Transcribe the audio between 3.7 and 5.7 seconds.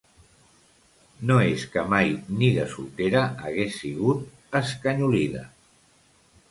sigut escanyolida;